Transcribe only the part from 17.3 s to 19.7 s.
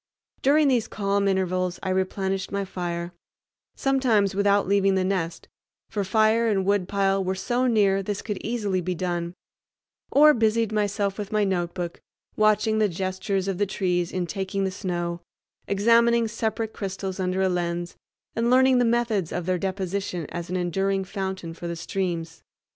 a lens, and learning the methods of their